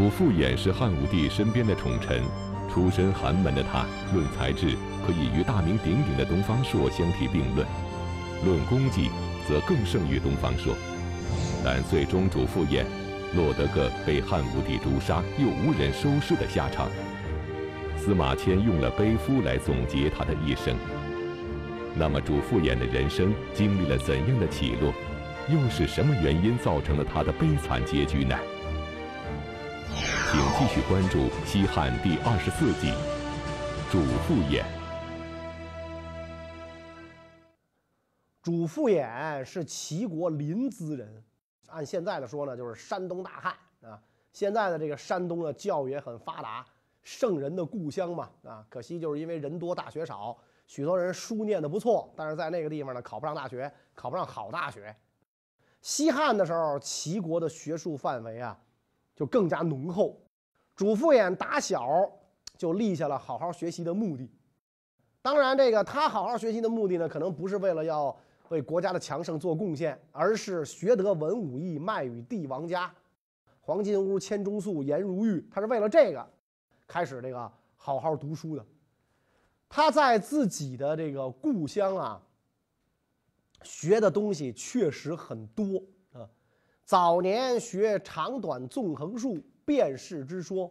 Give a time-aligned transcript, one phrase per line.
[0.00, 2.22] 主父偃是汉武帝身边的宠臣，
[2.72, 3.84] 出身寒门的他，
[4.14, 4.68] 论才智
[5.06, 7.66] 可以与大名鼎鼎的东方朔相提并论，
[8.42, 9.10] 论功绩
[9.46, 10.74] 则更胜于东方朔。
[11.62, 12.82] 但最终主父偃
[13.34, 16.88] 落得个被汉武帝诛杀又无人收尸的下场。
[17.94, 20.74] 司马迁用了悲夫来总结他的一生。
[21.94, 24.94] 那么主父偃的人生经历了怎样的起落？
[25.50, 28.34] 又是什么原因造成了他的悲惨结局呢？
[30.32, 32.92] 请继续关注《西汉》第二十四集
[33.90, 34.62] 《主父偃》。
[38.40, 41.24] 主父偃是齐国临淄人，
[41.66, 44.00] 按现在的说呢，就是山东大汉啊。
[44.32, 46.64] 现在的这个山东的，教育也很发达，
[47.02, 48.64] 圣人的故乡嘛啊。
[48.70, 54.94] 可惜就是因为人多大学少，许多人书念的不错，但是在那个地方呢，考不上大学，考不上好大学。
[55.80, 58.56] 西汉的时候，齐国的学术范围啊，
[59.20, 60.18] 就更加浓厚。
[60.74, 62.10] 主父偃打小
[62.56, 64.30] 就立下了好好学习的目的。
[65.20, 68.16] 当然，这个他好好学习的目的呢，可能不是为了要
[68.48, 72.90] 为国家的强盛做贡献，而是学得文武艺，卖与帝王家。
[73.60, 75.46] 黄金屋，千钟粟，颜如玉。
[75.50, 76.26] 他是为了这个
[76.88, 78.64] 开始这个好好读书的。
[79.68, 82.22] 他在自己的这个故乡啊。
[83.62, 85.82] 学的东西确实很多，
[86.90, 90.68] 早年学长短纵横术、辨世之说，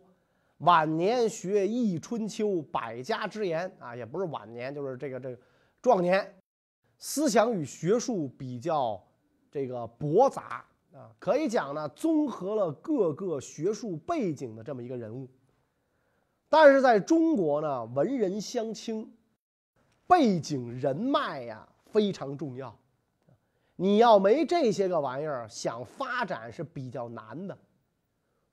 [0.58, 5.42] 晚年学易春秋、百家之言啊，也不是晚年，就是这个这个
[5.82, 6.36] 壮年，
[6.98, 9.02] 思想与学术比较
[9.50, 15.26] 这个博杂啊，可以讲呢，综合了各个学术背景的这么一个人物。
[16.50, 19.10] 但是在中国呢，文人相轻，
[20.06, 21.66] 背景人脉呀。
[21.92, 22.78] 非常重要，
[23.82, 27.58] 你要没这些个玩意儿，想发展是比较难的。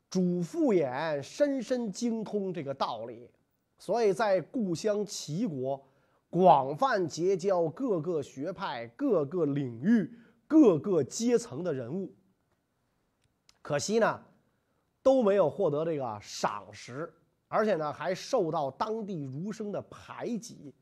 [0.09, 3.29] 主父偃深深精通这个道理，
[3.77, 5.85] 所以在故乡齐国
[6.31, 10.17] 广泛结交各个学派、各个领域、
[10.47, 12.15] 各个阶层的人物。
[13.61, 14.23] 可惜呢，
[15.03, 17.13] 都没有获得这个赏识，
[17.49, 20.73] 而且呢，还受到当地儒生的排挤，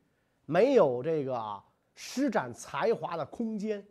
[0.45, 1.63] 没有这个。
[1.97, 3.87] 施展才华的空间，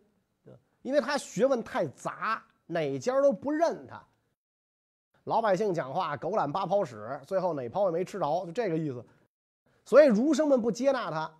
[0.83, 4.01] 因为他学问太杂，哪家都不认他。
[5.23, 9.03] 老百姓讲话狗懒八泡屎，最后哪泡也没吃着，就这个意思。
[9.85, 11.33] 所以儒生们不接纳他，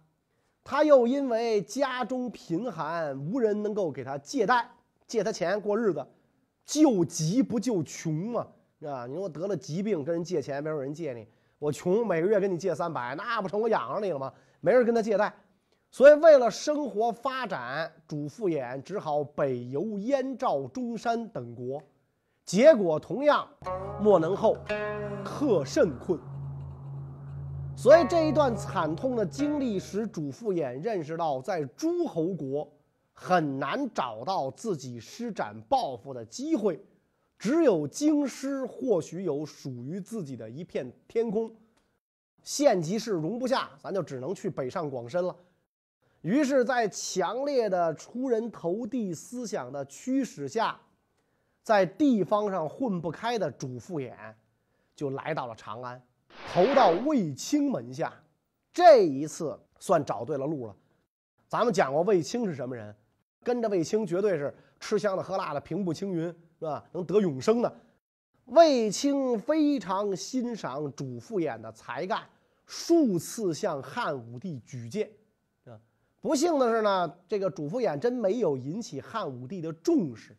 [0.64, 4.70] 他又因为家中贫寒，无人能够给他借贷，
[5.06, 6.06] 借他钱过日子。
[6.66, 8.48] 救急不救穷嘛，
[8.86, 11.28] 啊，你说得了疾病跟人借钱，没有人借你。
[11.60, 14.32] 我穷，每个月给你借三百，那不成我养着你了吗？
[14.62, 15.34] 没人跟他借贷。
[15.94, 21.80] 所以，为了生活发展，主父偃只好北游燕赵、中山等国，
[22.44, 23.48] 结果同样
[24.02, 24.58] 莫能后，
[25.24, 26.20] 克甚困。
[27.78, 32.68] 所以这一段惨痛的经历使主父偃认识到，在诸侯国
[33.12, 36.84] 很难找到自己施展抱负的机会，
[37.38, 41.56] 只有京师或许有属于自己的一片天空。
[42.42, 45.36] 县级市容不下，咱就只能去北上广深了。
[46.24, 50.80] 于是，在强烈的出人头地思想的驱使下，
[51.62, 54.14] 在地方上混不开的主父偃，
[54.96, 56.02] 就来到了长安，
[56.54, 58.14] 投到卫青门下。
[58.72, 60.74] 这一次算找对了路了。
[61.50, 62.96] 咱们讲过卫青是什么人，
[63.44, 66.24] 跟着卫青绝对是吃香的喝辣的，平步青云，
[66.58, 66.86] 是吧？
[66.94, 67.80] 能得永生的。
[68.46, 72.24] 卫青非常欣赏主父偃的才干，
[72.66, 75.12] 数次向汉武帝举荐。
[76.24, 80.34] 不幸的是呢，这个主父偃真没有引起汉武帝的重视，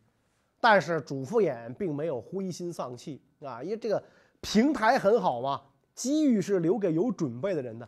[0.59, 4.03] 但是主父偃并没有灰心丧气啊，因为这个
[4.41, 5.61] 平台很好嘛，
[5.93, 7.87] 机遇是留给有准备的人的，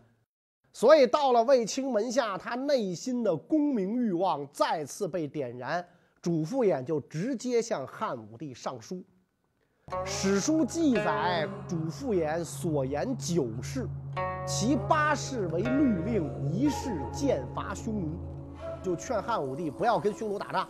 [0.72, 5.84] 所以到了卫青门下，他内心的功名欲望再次被点燃，
[6.22, 9.04] 主父偃就直接向汉武帝上书。
[10.06, 13.88] 史书记载，主父偃所言九事。
[14.46, 18.18] 其八事为律令，一事剑伐匈奴，
[18.82, 20.68] 就劝汉武帝不要跟匈奴打仗，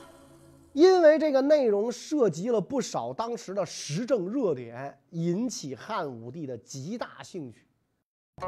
[0.73, 7.67] 因为这个内容涉及了不少当时的时政热点，引起汉武帝的极大兴趣，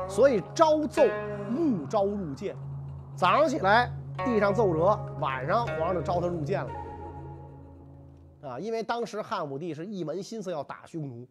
[0.07, 1.03] 所以朝奏
[1.49, 2.55] 暮召入见。
[3.15, 3.91] 早上起来
[4.25, 6.71] 递上奏折，晚上皇上就召他入见了。
[8.41, 11.27] 啊，因为当时汉武帝是一门心思要打匈奴。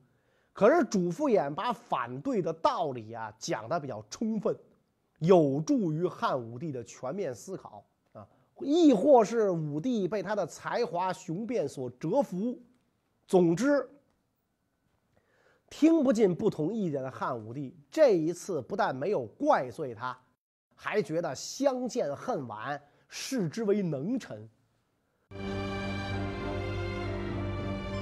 [0.58, 4.58] 可是主父偃把反对的道理啊讲得比较充分，
[5.20, 8.26] 有助于汉武帝的全面思考啊，
[8.58, 12.60] 亦或是武帝被他的才华雄辩所折服。
[13.28, 13.88] 总之，
[15.70, 20.18] 听不进不同意见的汉武帝，这一次不但没有怪罪他，
[20.74, 24.50] 还觉得相见恨晚，视之为能臣。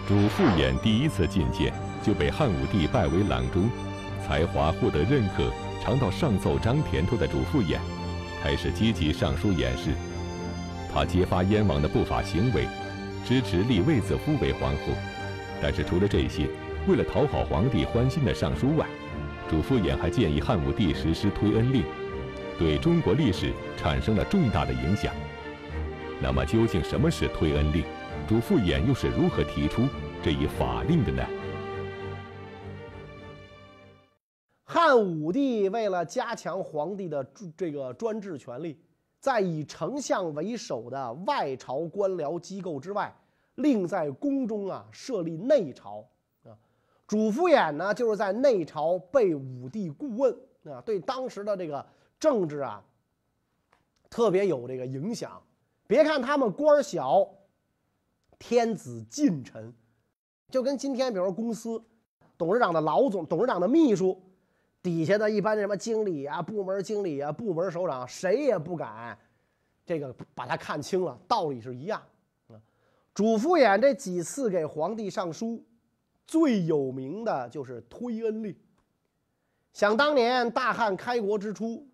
[0.09, 1.71] 主父偃第一次觐见
[2.07, 3.69] 就被汉武帝拜为郎中，
[4.25, 5.51] 才华获得认可，
[5.83, 7.79] 尝到上奏章甜头的主父偃，
[8.41, 9.91] 开始积极上书言事。
[10.95, 12.65] 他揭发燕王的不法行为，
[13.25, 14.93] 支持立卫子夫为皇后。
[15.61, 16.49] 但是除了这些，
[16.87, 18.87] 为了讨好皇帝欢心的上书外，
[19.51, 21.83] 主父偃还建议汉武帝实施推恩令，
[22.57, 25.13] 对中国历史产生了重大的影响。
[26.23, 27.83] 那么究竟什么是推恩令？
[28.29, 29.89] 主父偃又是如何提出
[30.23, 31.25] 这一法令的呢？
[34.97, 37.25] 武帝为了加强皇帝的
[37.57, 38.81] 这个专制权力，
[39.21, 43.15] 在以丞相为首的外朝官僚机构之外，
[43.57, 46.05] 另在宫中啊设立内朝
[46.45, 46.57] 啊。
[47.07, 51.85] 主父偃呢，就是在内朝被武帝顾问啊，对当时的这个
[52.19, 52.85] 政治啊
[54.11, 55.43] 特别有这个影响。
[55.87, 57.29] 别看他们官小。
[58.39, 59.73] 天子近臣，
[60.51, 61.83] 就跟今天，比如说公司
[62.37, 64.23] 董事长的老总、董事长的秘书，
[64.87, 69.19] 底下的一般什么经理啊、部门经理啊、部门首长，谁也不敢
[69.85, 71.19] 这个把他看清了。
[71.27, 72.01] 道理是一样
[72.47, 72.55] 啊。
[73.13, 75.61] 主父偃这几次给皇帝上书，
[76.25, 78.55] 最有名的就是推恩令。
[79.73, 81.85] 想当年大汉开国之初，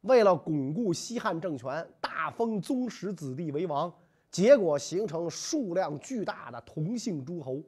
[0.00, 3.92] 为了巩固西汉政权，大封宗室子弟为王。
[4.30, 7.62] 结果形成数量巨大的同姓诸侯，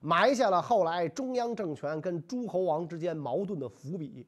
[0.00, 4.26] 埋下了后来中央政权跟诸侯王之间矛盾的伏笔。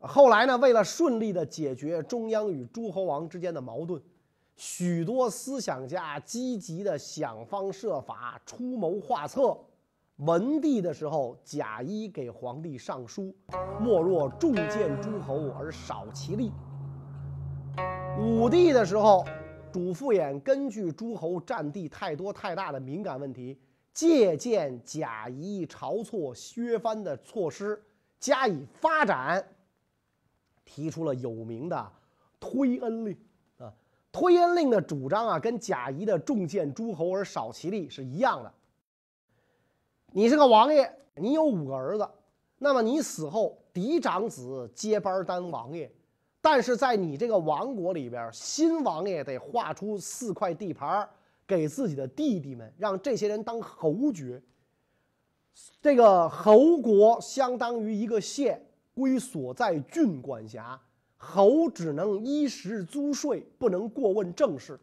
[0.00, 4.02] 后来呢，为了顺利的解决中央与诸侯王之间的矛盾，
[4.56, 9.56] 许多思想家积极的想方设法出谋划策。
[10.16, 13.34] 文帝的时候，贾谊给皇帝上书
[13.80, 16.50] ：“莫若重建诸侯而少其力。”
[18.20, 19.24] 武帝的时候。
[19.72, 23.56] 主父偃根据诸侯占地太多太大的敏感问题，
[23.92, 27.82] 借鉴贾谊晁错、削藩的措施
[28.18, 29.44] 加以发展，
[30.64, 31.92] 提出了有名的
[32.38, 33.16] 推恩令
[33.58, 33.72] 啊。
[34.12, 38.52] 推恩令的主张啊，跟贾谊的重建诸侯而少其力是一样的。
[40.12, 42.08] 你是个王爷，你有五个儿子，
[42.58, 45.90] 那么你死后嫡长子接班当王爷。
[46.40, 51.10] 但是在你这个王国里边，新王爷得划出四块地盘儿
[51.56, 54.40] 给自己的弟弟们，让这些人当侯爵。
[55.82, 58.64] 这个侯国相当于一个县，
[58.94, 60.80] 归所在郡管辖，
[61.16, 64.78] 侯只能衣食租税，不能过问政事。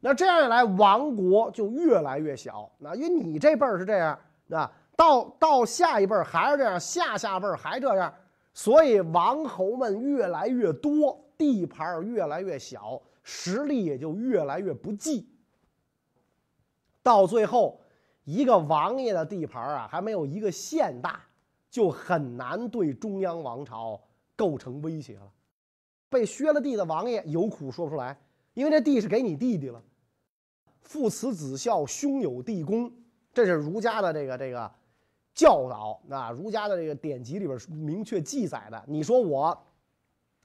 [0.00, 2.70] 那这样一来，王国就越来越小。
[2.78, 8.12] 那因为你这辈儿是这样，那到到下一辈儿还是这样，下下辈儿还这样。
[8.52, 15.26] 所以王侯们越来越多，地盘越来越小，实力也就越来越不济。
[17.02, 17.80] 到最后，
[18.24, 21.20] 一个王爷的地盘啊，还没有一个县大，
[21.70, 24.00] 就很难对中央王朝
[24.36, 25.30] 构成威胁了。
[26.08, 28.18] 被削了地的王爷有苦说不出来，
[28.54, 29.82] 因为这地是给你弟弟了。
[30.82, 32.92] 父慈子孝，兄友弟恭，
[33.32, 34.70] 这是儒家的这个这个。
[35.32, 38.84] 教导啊，儒家的这个典籍里边明确记载的。
[38.88, 39.56] 你说我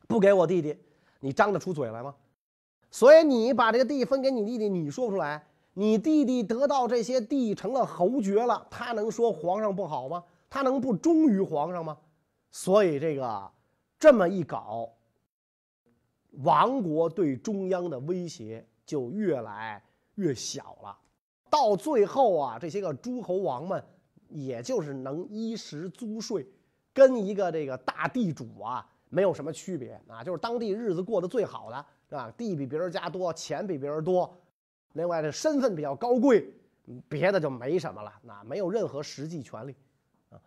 [0.07, 0.77] 不给我弟弟，
[1.19, 2.15] 你张得出嘴来吗？
[2.91, 5.43] 所以你把这个地分给你弟弟，你说不出来。
[5.75, 10.23] 你弟弟得到这些地成了侯爵了，他能说皇上不好吗？
[10.49, 11.95] 他能不忠于皇上吗？
[12.49, 13.51] 所以这个
[13.99, 14.89] 这么一搞，
[16.43, 19.83] 王国对中央的威胁就越来
[20.15, 20.97] 越小了。
[21.49, 23.83] 到最后啊，这些个诸侯王们。
[24.27, 26.45] 也就是能衣食租税，
[26.91, 32.33] 跟一个这个大地主啊没有什么区别啊，就是当地日子过得最好的，是吧？
[32.35, 34.35] 地比别人家多，钱比别人多，
[34.95, 36.47] 另外这身份比较高贵，
[37.09, 39.75] 别的就没什么了，那没有任何实际权利。
[40.29, 40.39] 啊。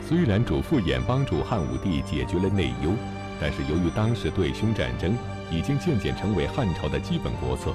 [0.00, 2.90] 虽然主父偃帮助汉武帝解决了内忧，
[3.38, 5.14] 但是由于当时对匈战争
[5.50, 7.74] 已经渐渐成为汉朝的基本国策，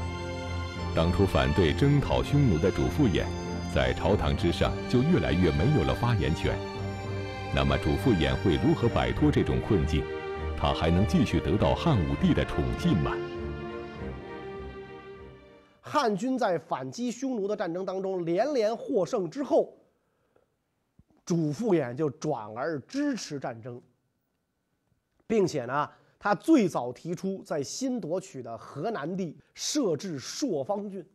[0.96, 3.26] 当初反对征讨匈奴的主父偃。
[3.76, 6.58] 在朝堂之上，就越来越没有了发言权。
[7.54, 10.04] 那么，主父偃会如何摆脱这种困境？
[10.58, 13.12] 他还能继续得到汉武帝的宠信吗？
[15.94, 19.78] 汉军在反击匈奴的战争当中连连获胜之后，
[21.24, 23.80] 主父偃就转而支持战争，
[25.28, 31.08] 并且呢，他最早提出在新夺取的河南地设置朔方郡。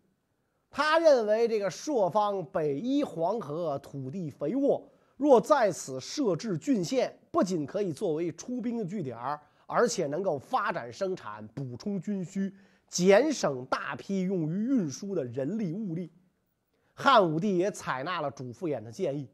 [0.71, 9.19] 他认为这个朔方北依黄河，土地肥沃，若在此设置郡县，不仅可以作为出兵的据点，
[9.67, 12.55] 而且能够发展生产，补充军需，
[12.89, 16.13] 减省大批用于运输的人力物力。
[16.95, 19.29] 汉武帝也采纳了主父偃的建议。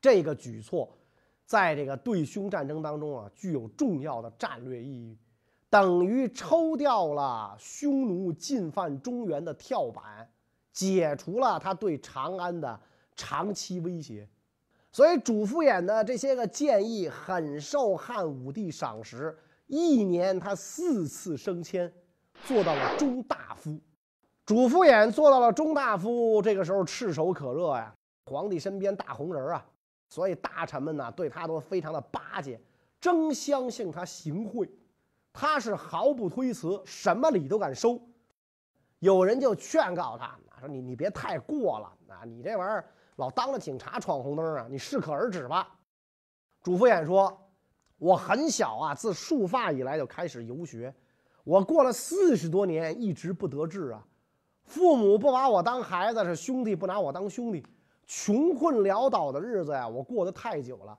[0.00, 0.96] 这个举措，
[1.44, 5.18] 在这个对匈战争当中啊，具有重要的战略意义。
[5.70, 10.26] 等于抽掉了匈奴进犯中原的跳板，
[10.72, 12.80] 解除了他对长安的
[13.14, 14.26] 长期威胁，
[14.90, 19.36] 所以主父偃的这些个建议很受汉武帝赏识。
[19.66, 21.92] 一年他四次升迁，
[22.48, 23.78] 做到了中大夫。
[24.46, 29.62] 主父偃做到了中大夫，这个时候炙手可热呀，皇帝身边大红人啊，
[30.08, 32.58] 所以大臣们呢对他都非常的巴结，
[32.98, 34.66] 争相信他行贿。
[35.30, 38.00] 他是毫不推辞，什么礼都敢收。
[39.00, 42.24] 有人就劝告他说：“你你别太过了啊！
[42.24, 42.84] 你这玩意儿
[43.16, 44.66] 老当着警察闯红灯啊！
[44.70, 45.68] 你适可而止吧。”
[46.64, 47.38] 主父偃说
[47.98, 50.92] ：“我很小啊，自束发以来就开始游学，
[51.48, 54.04] 我过了四十多年一直不得志啊。
[54.64, 57.64] 父母不把我当孩子，是兄弟不拿我当兄弟，
[58.06, 60.98] 穷困潦倒的日子呀，我过得太久了。”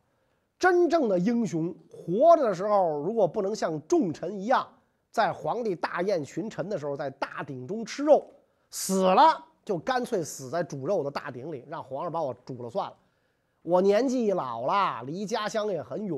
[0.58, 4.68] 真正的英雄活着的时候，如果不能像重臣一样，
[5.12, 8.26] 在皇帝大宴群臣的时候在大鼎中吃肉，
[8.72, 12.96] 死了就干脆死在煮肉的大鼎里，让皇上把我煮了算了。
[13.62, 16.18] 我年纪老了，离家乡也很远，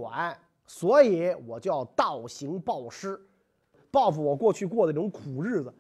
[0.66, 3.22] 所以我就要倒行报师，
[3.92, 5.72] 报复我过去过的这种苦日子。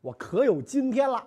[0.00, 1.22] 我可有今天了。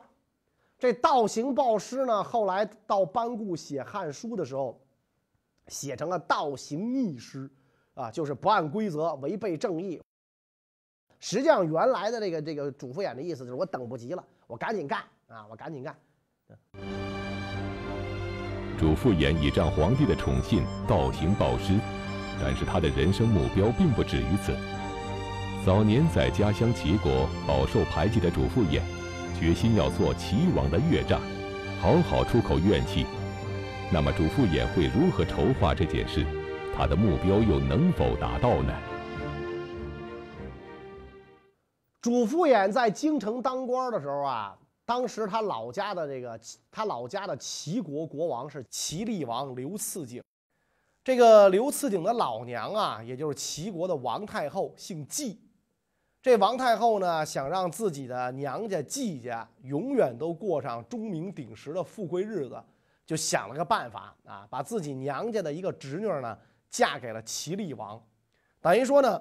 [0.79, 4.81] 这倒行报师呢，后来到班固写《汉书》的时候。
[5.67, 7.47] 写成了倒行逆施，
[7.93, 10.01] 啊，就是不按规则，违背正义。
[11.19, 15.95] 实际上，原来的这个这个主父偃的意思就是我等不及了，我赶紧干啊，我赶紧干。
[18.79, 21.79] 主父偃倚仗皇帝的宠信，倒行暴施，
[22.41, 24.55] 但是他的人生目标并不止于此。
[25.65, 28.79] 早年在家乡齐国饱受排挤的主父偃，
[29.37, 31.19] 决心要做齐王的岳丈，
[31.81, 33.05] 好好出口怨气。
[33.91, 36.25] 那么主父偃会如何筹划这件事？
[36.73, 38.73] 他的目标又能否达到呢？
[42.01, 46.39] 主父偃在京城当官的时候啊，当时他老家的这个
[46.71, 50.23] 他老家的齐国国王是齐厉王刘赐景。
[51.03, 55.37] 这个刘赐景的老娘啊，也就是齐国的王太后，姓季。
[56.21, 62.61] 这王太后呢，想让自己的娘家季家永远都过上钟鸣鼎食的富贵日子。
[63.05, 66.37] 就想了个办法啊，把自己娘家的一个侄女呢
[66.69, 67.99] 嫁给了齐厉王，
[68.61, 69.19] 等于说呢，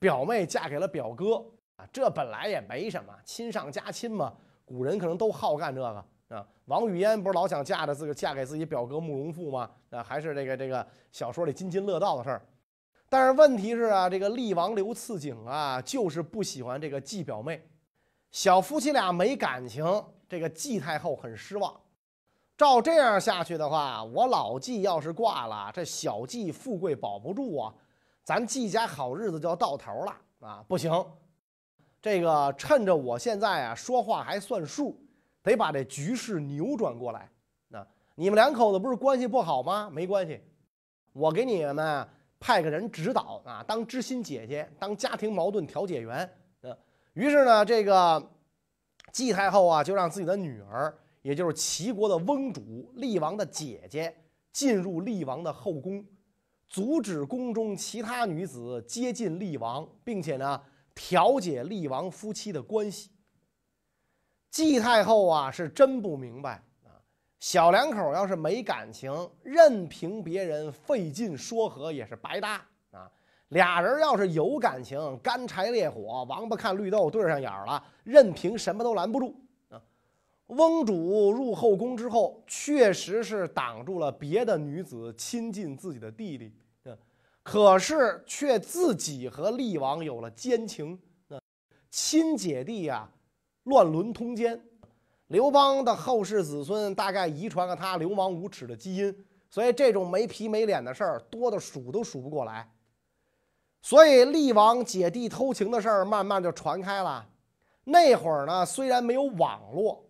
[0.00, 1.36] 表妹嫁给了表哥
[1.76, 4.34] 啊，这本来也没什么，亲上加亲嘛。
[4.64, 6.44] 古人可能都好干这个啊。
[6.64, 9.70] 王语嫣不是老想嫁着自个嫁给自己表哥慕容复吗？
[9.90, 12.42] 啊，还是这个这个小说里津津乐道的事儿。
[13.08, 17.66] 但是问题是啊，这个厉王刘赐景啊，就是不喜欢这个季表妹，
[18.30, 21.74] 小夫妻俩没感情，这个季太后很失望。
[22.56, 27.74] 照这样下去的话，我老季要是挂了，这小季富贵保不住啊，
[28.24, 30.64] 咱季家好日子就要到头了啊！
[30.68, 30.92] 不行，
[32.02, 35.00] 这个趁着我现在啊说话还算数，
[35.42, 37.30] 得把这局势扭转过来。
[37.68, 37.86] 那
[38.16, 39.88] 你们两口子不是关系不好吗？
[39.90, 40.42] 没关系，
[41.12, 42.08] 我给你们
[42.40, 46.30] 派个人指导啊，当知心姐姐，当家庭矛盾调解员。
[46.60, 46.76] 呃，
[47.14, 48.30] 于是呢，这个
[49.12, 50.96] 季太后啊，就让自己的女儿。
[51.22, 54.16] 也就是齐国的翁主厉王的姐姐
[54.52, 56.02] 进入厉王的后宫，
[56.68, 60.62] 阻止宫中其他女子接近厉王，并且呢
[60.94, 63.10] 调解厉王夫妻的关系。
[64.50, 66.62] 季太后啊是真不明白，
[67.40, 72.56] 小两口要是没感情，任凭别人费劲说和也是白搭
[72.90, 73.10] 啊。
[73.50, 79.34] 俩人要是有感情，干柴烈火，王八看绿豆对上眼了，任凭什么都拦不住
[79.70, 79.80] 啊。
[80.48, 86.52] 翁主入后宫之后，确实是挡住了别的女子亲近自己的弟弟，
[87.42, 91.00] 可是却自己和厉王有了奸情，
[91.88, 93.08] 亲姐弟呀，
[93.62, 94.60] 乱伦通奸。
[95.28, 102.68] 刘邦的后世子孙大概遗传了他流氓无耻的基因，所以这种没皮没脸的事儿多的数都数不过来。
[103.80, 107.26] 所以厉王姐弟偷情的事儿慢慢就传开了。
[107.84, 110.04] 那会儿呢，虽然没有网络。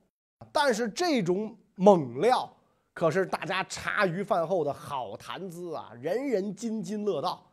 [0.53, 2.49] 但是这种猛料
[2.95, 7.45] 可是大家茶余饭后的好谈资啊，人人津津乐道。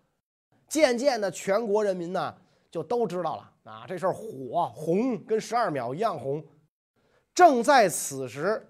[0.67, 2.35] 渐渐的，全国人民呢
[2.69, 6.43] 就都知道了啊，这事儿火红跟十二秒一样红。
[7.35, 8.65] 正在此时，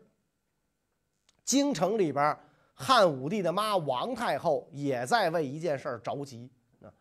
[1.43, 2.35] 京城里边，
[2.73, 6.49] 汉武帝的妈王太后也在为一件事儿着急。
[6.81, 6.91] 啊，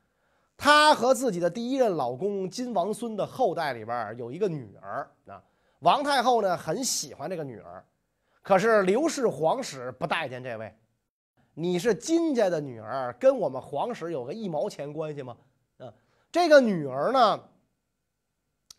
[0.58, 5.10] 她和自己的第一任老公金王孙的后代里边有一个女儿。
[5.26, 5.42] 啊，
[5.78, 7.82] 王太后呢很喜欢这个女儿，
[8.42, 10.72] 可是刘氏皇室不待见这位。
[11.54, 15.34] 你是金家的女儿，跟我们皇室有个一毛钱关系吗？
[15.78, 15.90] 啊，
[16.30, 17.48] 这个女儿呢，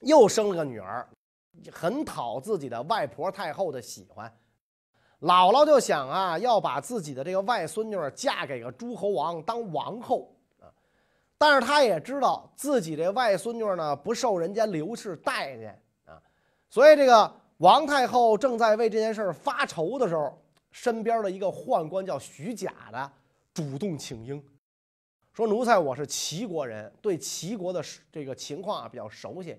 [0.01, 1.07] 又生了个女儿。
[1.71, 4.31] 很讨自己的外婆太后的喜欢，
[5.21, 10.69] 姥姥就想啊，要把自己的这个外孙女嫁给个诸侯王当王后啊。
[11.37, 16.21] 但是她也知道自己这外孙女呢不受人家刘氏待见啊，
[16.69, 23.11] 所以这个王太后正在为这件事发愁的时候，身边的一个宦官叫徐甲的
[23.53, 24.43] 主动请缨，
[25.33, 27.81] 说奴才我是齐国人，对齐国的
[28.11, 29.57] 这个情况啊比较熟悉。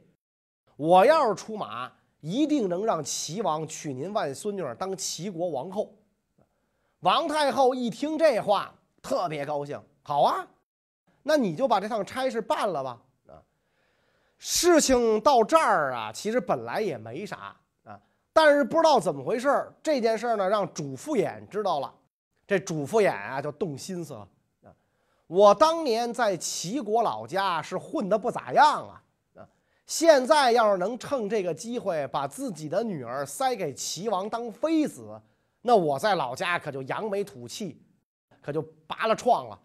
[0.77, 1.91] 我要是出马，
[2.21, 5.91] 一定能让齐王娶您外孙女当齐国王后。
[7.01, 9.81] 王太后一听这话，特别高兴。
[10.03, 10.47] 好啊，
[11.23, 13.01] 那你就把这趟差事办了吧。
[13.27, 13.41] 啊，
[14.39, 17.99] 事情到这儿啊，其实本来也没啥啊，
[18.33, 21.93] 但是不知道怎么回事这件事呢让主父偃知道了。
[22.47, 24.29] 这主父偃啊，就动心思了。
[24.65, 24.69] 啊，
[25.27, 29.03] 我当年在齐国老家是混得不咋样啊。
[29.87, 35.21] 现在要是能趁这个机会把自己的女儿塞给齐王当妃子，
[35.63, 37.81] 那我在老家可就扬眉吐气，
[38.41, 39.59] 可就拔了创了。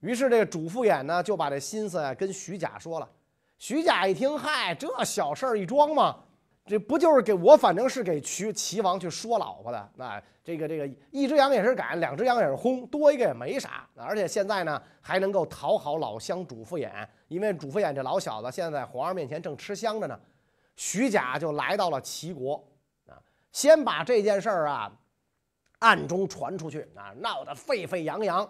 [0.00, 3.08] 于是这个主父偃呢就把这心思跟徐甲说了。
[3.58, 6.16] 徐甲一听，嗨，这小事儿一桩嘛。
[6.64, 9.90] 这不就是给我，反正是给齐齐王去说老婆的。
[9.96, 13.84] 那这个这个一只羊也是赶，两只羊也是轰，多一个也没啥。
[13.96, 20.18] 而且现在呢，还能够讨好老乡主父偃，因为主父偃这老小子现在在皇上面前正吃香着呢。
[20.76, 22.54] 徐甲就来到了齐国，
[23.08, 23.18] 啊，
[23.50, 24.92] 先把这件事儿啊
[25.80, 28.48] 暗中传出去，啊，闹得沸沸扬扬，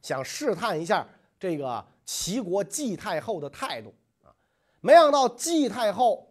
[0.00, 1.06] 想试探一下
[1.38, 4.34] 这个齐国季太后的态度啊。
[4.80, 6.28] 没想到季太后。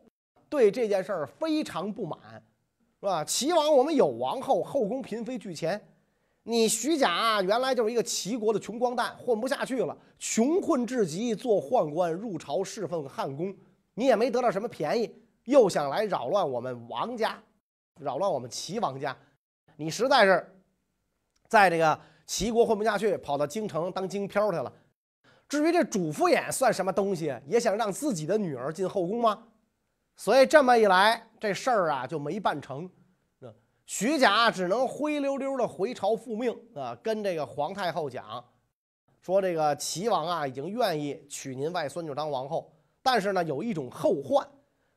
[0.52, 2.20] 对这件事儿非常不满，
[3.00, 3.24] 是吧？
[3.24, 5.82] 齐王，我们有王后，后宫嫔妃俱全。
[6.44, 13.56] 你徐甲原来就是一个齐国的穷光蛋，混不下去了，穷困至极，做宦官入朝侍奉汉宫。
[13.94, 15.10] 你也没得到什么便宜，
[15.46, 17.42] 又想来扰乱我们王家，
[17.98, 19.16] 扰乱我们齐王家。
[19.78, 20.54] 你实在是
[21.48, 24.74] 在这个齐国混不下去，跑到京城当京漂去了。
[25.48, 29.48] 至于这主父偃算什么东西，也想让自己的女儿进后宫吗？
[30.22, 32.88] 所以这么一来，这事儿啊就没办成。
[33.40, 33.52] 那
[33.88, 38.46] 徐甲只能灰溜溜的回朝复命啊，跟这个皇太后讲，
[39.20, 44.48] 说这个齐王啊已经愿意娶您外孙女当王后，但是呢有一种后患，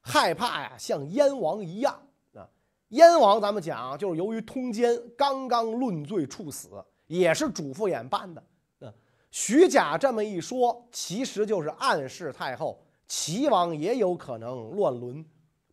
[0.02, 1.98] 害怕呀像燕王一样
[2.34, 2.46] 啊。
[2.88, 6.68] 燕王咱们讲就是由于通奸刚刚论罪处死，
[7.06, 8.44] 也是主父偃办的。
[8.78, 8.92] 那
[9.30, 12.78] 徐甲这么一说，其实就是暗示太后。
[13.06, 15.24] 齐王也有可能乱伦，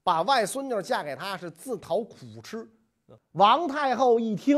[0.04, 2.70] 把外孙女嫁给他是自讨苦吃。
[3.34, 4.58] 王太后一听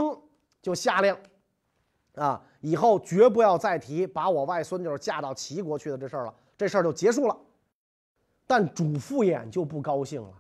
[0.62, 1.16] 就下令，
[2.16, 7.38] 啊，以后绝不要再提把我外孙女嫁到齐国去的这事儿了，这事儿就结束了。
[8.46, 10.34] 但主父偃就不高兴了，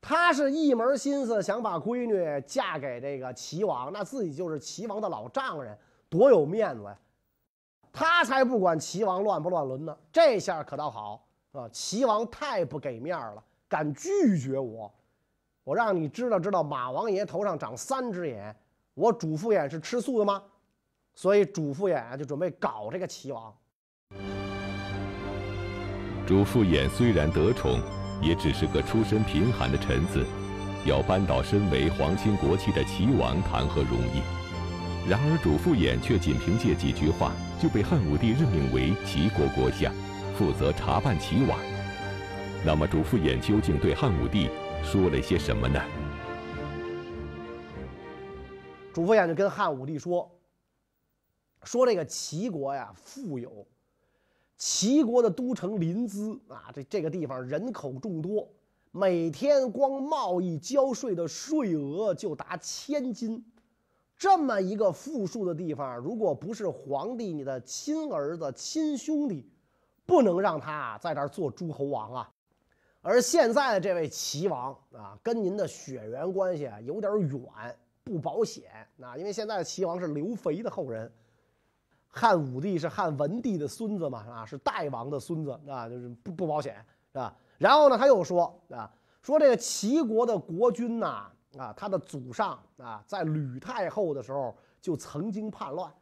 [0.00, 5.76] 他是一门心思想把闺女嫁给这个齐王，那自己就是齐王的老丈人，
[6.08, 6.98] 多有面子呀。
[7.92, 11.25] 他才不管齐王乱不乱伦呢，这下可倒好。
[11.56, 11.68] 啊！
[11.72, 14.92] 齐王太不给面了，敢拒绝我，
[15.64, 18.54] 我让你知道知道马王爷头上长三只眼，
[18.94, 20.42] 我主父偃是吃素的吗？
[21.14, 23.54] 所以主父偃就准备搞这个齐王。
[26.26, 27.80] 主父偃虽然得宠，
[28.20, 30.24] 也只是个出身贫寒的臣子，
[30.84, 34.20] 要扳倒身为皇亲国戚的齐王，谈何容易？
[35.08, 39.90] 然而主父偃却仅凭借几句话，就被汉武帝任命为齐国国相。
[40.36, 41.58] 负责查办齐王，
[42.62, 44.50] 那么主父偃究竟对汉武帝
[44.84, 45.80] 说了些什么呢？
[48.92, 50.30] 主父偃就跟汉武帝说
[51.64, 53.66] ：“说这个齐国呀，富有，
[54.58, 58.46] 齐国的都城临淄啊，这这个地方人口众多，
[58.90, 63.42] 每天光贸易交税的税额就达千金。
[64.18, 69.50] 这么一个富庶的地方，如果不是皇帝你的亲儿子、亲兄弟。”
[70.06, 72.30] 不能让他在这做诸侯王啊！
[73.02, 78.64] 而现在的这位齐王啊，跟您的血缘关系啊有点远，不保险
[79.02, 79.16] 啊。
[79.16, 81.12] 因为现在的齐王是刘肥的后人，
[82.08, 86.74] 汉武帝是汉文帝的孙子嘛，啊，是代王的孙子啊，就是不不保险，
[87.12, 87.36] 是吧？
[87.58, 88.92] 然后呢，他又说啊，
[89.22, 95.92] 说这个齐国的国君呐，啊，他的祖上啊，在吕太后的时候就曾经叛乱。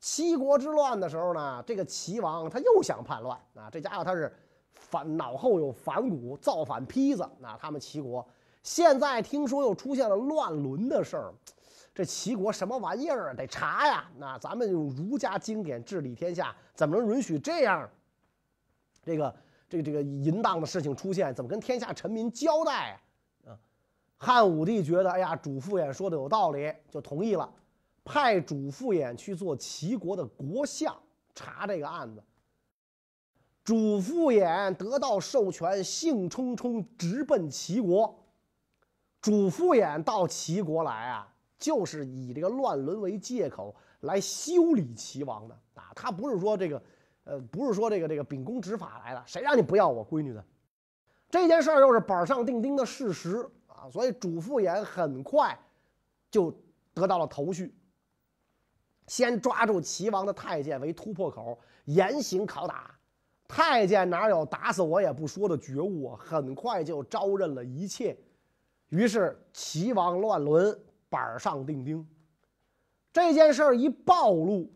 [0.00, 4.34] 七国之乱的时候呢，这个齐王他又想叛乱啊，这家伙他是
[4.72, 7.56] 反脑后有反骨，造反坯子啊。
[7.60, 8.26] 他们齐国
[8.62, 11.34] 现在听说又出现了乱伦的事儿。
[11.92, 13.34] 这齐国什么玩意儿啊？
[13.34, 14.08] 得查呀！
[14.16, 17.90] 那咱们用儒家经典治理天下，怎么能允许这样
[19.02, 19.34] 这个
[19.68, 21.34] 这个这个淫荡的事情出现？
[21.34, 22.98] 怎么跟天下臣民交代？
[23.44, 23.58] 啊！
[24.16, 27.52] 汉武帝觉得，哎呀，主父偃说的有道理，就同意了，
[28.04, 30.96] 派主父偃去做齐国的国相，
[31.34, 32.22] 查这个案子。
[33.62, 38.18] 主父偃得到授权，兴冲冲直奔齐国。
[39.20, 41.32] 主父偃到齐国来啊！
[41.58, 45.92] 就是以这个乱伦为借口来修理齐王的啊！
[45.94, 46.82] 他不是说这个，
[47.24, 49.22] 呃，不是说这个这个秉公执法来的。
[49.26, 50.42] 谁让你不要我闺女的？
[51.28, 53.90] 这件事儿又是板上钉钉的事实啊！
[53.92, 55.56] 所以主父偃很快
[56.30, 56.50] 就
[56.94, 57.74] 得到了头绪，
[59.10, 62.94] 先抓住齐王的太监为突破口，严刑拷打。
[63.48, 66.20] 太监哪有打死我也不说的觉悟啊？
[66.24, 68.16] 很快就招认了一切。
[68.90, 70.78] 于是齐王乱伦。
[71.08, 72.06] 板上钉钉，
[73.12, 74.72] 这件事儿一暴露，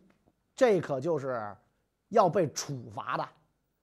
[0.57, 1.41] 这可就是
[2.09, 3.25] 要被处罚的，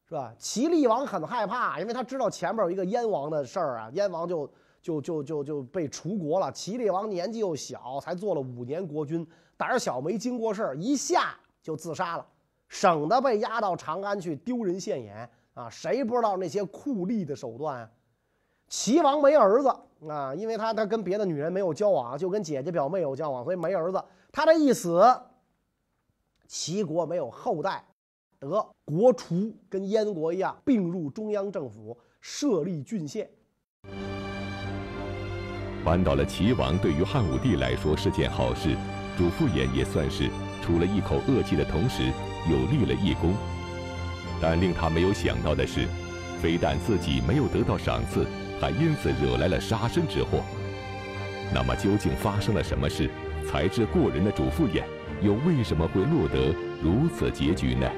[0.10, 0.36] 是吧？
[0.38, 6.52] 齐厉王很害怕，因为他知道前面有一个燕王的事儿啊，燕王就就就就就被除国了。
[6.52, 12.26] 齐厉王年纪又小，才做了五年国君，胆儿小没经过事儿，一下就自杀了，
[12.68, 15.70] 省得被押到长安去丢人现眼啊！
[15.70, 17.92] 谁不知道那些酷吏的手段啊？
[18.68, 19.74] 齐王没儿子。
[20.10, 24.04] 啊，因为他他跟别的女人没有交往，就跟姐姐表妹有交往，所以没儿子。
[24.32, 25.00] 他这一死，
[26.48, 27.86] 齐国没有后代，
[28.40, 33.30] 得国除，跟燕国一样并入中央政府，设立郡县。
[35.84, 38.76] 扳倒了齐王，对于汉武帝来说是件好事，
[39.18, 40.30] 主父偃也算是
[40.62, 42.12] 出了一口恶气的同时，
[42.50, 43.34] 又立了一功。
[44.42, 45.88] 但令他没有想到的是，
[46.42, 48.26] 非但自己没有得到赏赐。
[48.62, 50.44] 还因此惹来了杀身之祸。
[51.52, 53.10] 那么究竟发生了什么事？
[53.44, 54.84] 才智过人的主父偃
[55.20, 57.90] 又为什么会落得如此结局呢？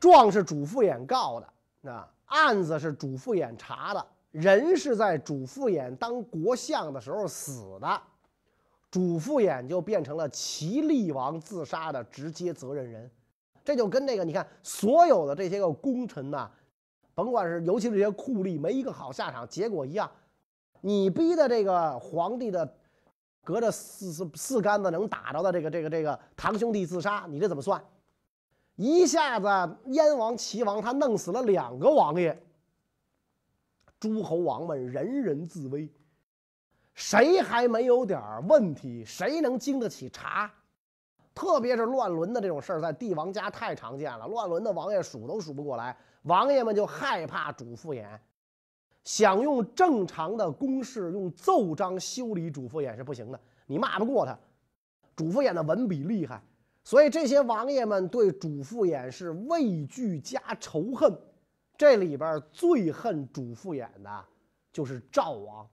[0.00, 8.00] 状是主父偃告的，啊，案子是主父偃查的，人是在主父偃当国相的时候死的，
[8.90, 13.10] 主父偃就变成了齐厉王自杀的直接责任人。
[13.64, 16.50] 这就跟那个你看，所有的这些个功臣呐。
[17.14, 20.10] 甭管是，尤其是这些酷吏，没一个好下场，结果一样。
[20.80, 22.74] 你逼的这个皇帝的，
[23.44, 27.84] 隔着四四四竿子能打着的这个这个这个堂兄弟自杀，你这怎么算？
[28.76, 32.42] 一下子燕王、齐王他弄死了两个王爷，
[34.00, 35.88] 诸侯王们人人自危，
[36.94, 39.04] 谁还没有点问题？
[39.04, 40.50] 谁能经得起查？
[41.34, 45.96] 特别是乱伦的这种事儿，在帝王家太常见了，乱伦的王爷数都数不过来。
[46.22, 48.18] 王爷们就害怕主父偃，
[49.04, 54.38] 想用正常的公式用奏章修理主父偃是不行的，你骂不过他。
[55.14, 56.42] 主父偃的文笔厉害，
[56.84, 61.16] 所以这些王爷们对主父偃是畏惧加仇恨。
[61.80, 64.24] 这里边最恨主父偃的，
[64.70, 65.66] 就是赵王，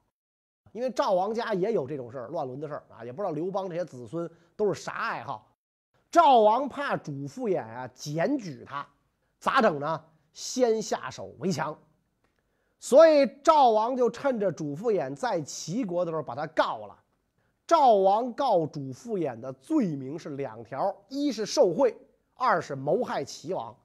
[0.72, 5.54] 因为赵王家也有这种事儿，乱伦的事儿啊，也不知道刘邦这些子孙都是啥爱好。
[6.10, 8.88] 赵王怕主父偃啊检举他，
[9.38, 10.02] 咋整呢？
[10.32, 11.78] 先下手为强，
[12.80, 16.98] 所以赵王就趁着主父偃在齐国的时候把他告了。
[17.68, 21.98] 赵王告主父偃的罪名是两条：一是受贿，
[22.34, 23.76] 二是谋害齐王。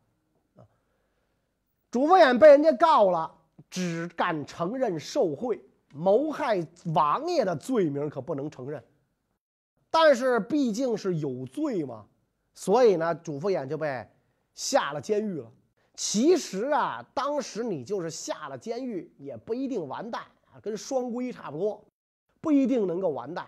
[1.93, 3.31] 主父偃被人家告了，
[3.69, 8.83] 只敢承认受贿，谋害王爷的罪名可不能承认。
[9.91, 12.07] 但是毕竟是有罪嘛，
[12.55, 14.09] 所以呢，主父偃就被
[14.55, 15.53] 下了监狱了。
[15.95, 21.85] 其实啊，当时你就是下了监狱，也不一定完蛋啊，跟双规差不多，
[22.41, 23.47] 不一定能够完蛋。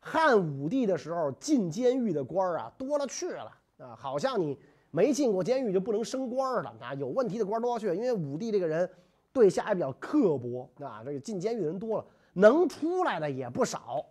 [0.00, 4.58] 汉武帝的时候进监狱的官啊多了去了啊，好像你
[4.90, 8.88] 没进过监狱就不能升官了啊，有问题的官多了去，因为武帝这个人
[9.32, 14.04] 对下也比较刻薄啊，这个进监狱的人多了，能出来的也不少。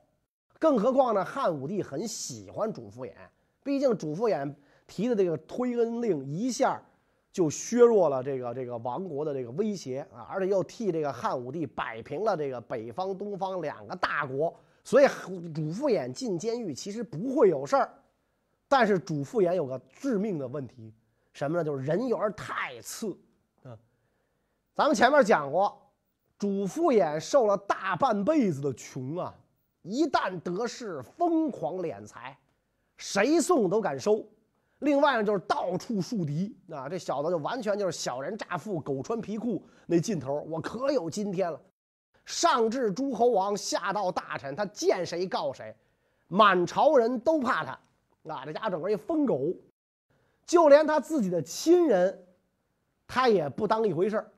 [0.59, 3.11] 更何况呢，汉武帝很喜欢主父偃，
[3.63, 4.53] 毕竟主父偃
[4.85, 6.81] 提的这个推恩令一下。
[7.29, 14.51] 就削弱了这个这个王国的这个威胁啊，而且又替这个汉武帝摆平了这个北方、东方两个大国，
[14.83, 15.05] 所以
[15.53, 17.93] 主父偃进监狱其实不会有事儿。
[18.67, 20.93] 但是主父偃有个致命的问题，
[21.33, 21.63] 什么呢？
[21.63, 23.17] 就是人缘太次
[23.63, 23.77] 啊。
[24.75, 25.81] 咱们前面讲过，
[26.37, 29.33] 主父偃受了大半辈子的穷啊，
[29.83, 32.37] 一旦得势，疯狂敛财，
[32.97, 34.25] 谁送都敢收。
[34.79, 41.59] 另外呢，就是到处树敌啊，这小子就完全就是小人诈富，狗穿皮裤那劲头，我可有今天了。
[42.25, 45.73] 上至诸侯王，下到大臣，他见谁告谁，
[46.27, 47.79] 满朝人都怕他。
[48.29, 49.53] 啊，这家伙整个一疯狗，
[50.45, 52.25] 就连他自己的亲人，
[53.07, 54.31] 他也不当一回事儿。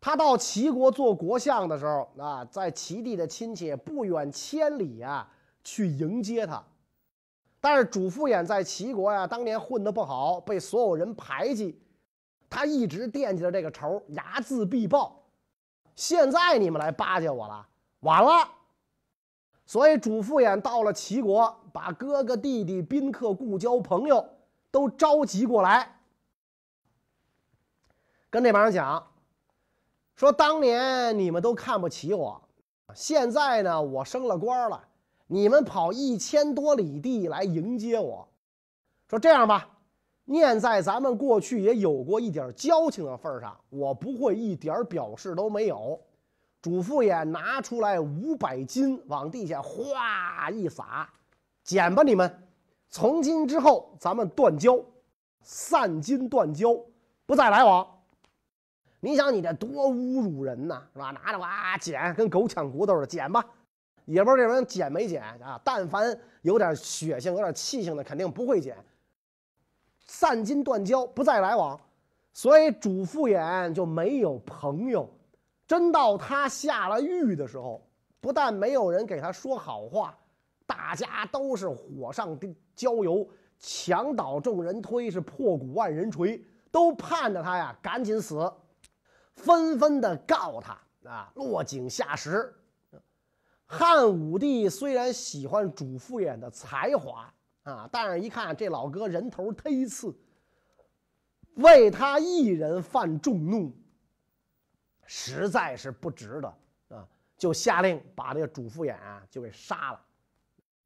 [0.00, 5.26] 他到齐国做国相的时候，啊，在齐地的亲戚不远千里啊
[5.62, 6.62] 去迎接他，
[7.60, 11.80] 但是主父偃在齐国呀，当年混得不好，被所有人排挤，
[12.50, 15.22] 他一直惦记着这个仇，睚眦必报。
[15.96, 17.66] 现在你们来巴结我了，
[18.00, 18.48] 晚了。
[19.66, 24.28] 所以主父偃到了齐国，把哥哥弟弟、宾客、故交、朋友
[24.70, 26.00] 都召集过来，
[28.28, 29.06] 跟这帮人讲。
[30.16, 32.40] 说当年你们都看不起我，
[32.94, 34.80] 现在呢我升了官了，
[35.26, 38.28] 你们跑一千多里地来迎接我。
[39.08, 39.68] 说这样吧，
[40.24, 46.00] 念在咱们过去也有过一点交情的份上，我不会一点表示都没有。
[46.64, 51.06] 主父偃拿出来五百金往地下哗一撒，
[51.62, 52.42] 捡吧你们，
[52.88, 54.82] 从今之后咱们断交，
[55.42, 56.74] 散金断交，
[57.26, 57.86] 不再来往。
[59.00, 61.10] 你想你这多侮辱人呐，是吧？
[61.10, 63.44] 拿着哇捡，跟狗抢骨头似的，捡吧。
[64.06, 65.60] 也不知道这人捡没捡啊？
[65.62, 68.74] 但凡有点血性、有点气性的，肯定不会捡。
[70.06, 71.78] 散金断交，不再来往。
[72.32, 75.06] 所以主父偃就没有朋友。
[75.66, 77.86] 真到他下了狱的时候，
[78.20, 80.16] 不但没有人给他说好话，
[80.66, 82.38] 大家都是火上
[82.74, 88.52] 浇油，墙倒众人推，是破鼓万人锤，都盼着他呀赶紧死。
[89.36, 90.78] 纷纷的告他
[91.10, 92.54] 啊，落井下石。
[93.66, 97.32] 汉武帝虽然喜欢主父偃的才华
[97.64, 100.14] 啊，但是一看这老哥人头忒次，
[101.54, 103.72] 为他一人犯众怒，
[105.06, 106.48] 实在是不值得
[106.96, 110.00] 啊，就下令把这个主父偃啊就给杀了。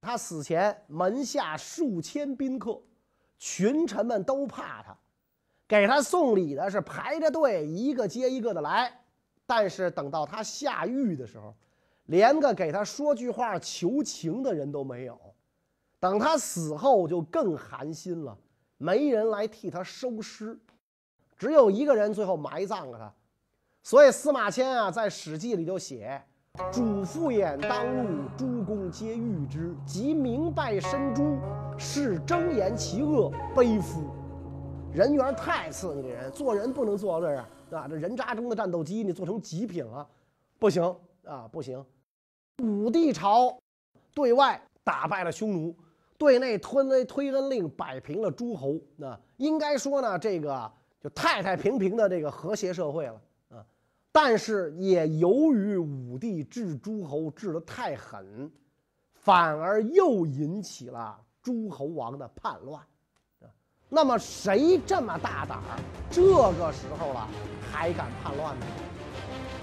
[0.01, 2.81] 他死前门下数千宾客，
[3.39, 4.97] 群臣们都怕他。
[5.67, 9.01] 给他送礼的是排着队，一个接一个的来，
[9.45, 11.55] 但是等到他下狱的时候，
[12.07, 15.21] 连个给他说句话求情的人都没有。
[16.01, 18.39] 等他死后就更寒心了，
[18.79, 20.59] 没人来替他收尸，
[21.37, 23.13] 只有一个人最后埋葬了他。
[23.89, 26.23] 所以司马迁啊，在《史记》里就写
[26.71, 31.39] ：“主父偃当入，诸公皆遇之，即明拜身诛，
[31.79, 34.03] 是睁言其恶，悲夫。”
[34.93, 37.89] 人缘太次，你这人做人不能做到这样，对吧？
[37.89, 40.07] 这人渣中的战斗机，你做成极品了，
[40.59, 40.85] 不行
[41.25, 41.83] 啊，不行！
[42.63, 43.59] 武帝朝
[44.13, 45.75] 对外打败了匈奴，
[46.19, 48.79] 对内推推恩令，摆平了诸侯。
[48.97, 50.71] 那应该说呢，这个
[51.01, 53.19] 就太太平平的这个和谐社会了。
[54.11, 58.51] 但是也由于武帝治诸侯治的太狠，
[59.15, 62.83] 反而又引起了诸侯王的叛乱。
[63.91, 65.79] 那么谁这么大胆儿？
[66.11, 67.27] 这个时候了
[67.71, 68.67] 还敢叛乱呢？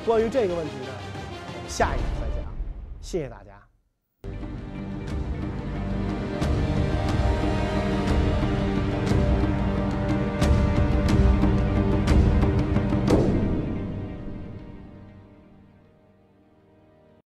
[0.03, 0.91] 关于这个问题呢，
[1.67, 2.51] 下一集再讲。
[3.01, 3.44] 谢谢大家。